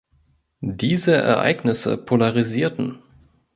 [0.65, 3.03] Diese Ereignisse polarisierten.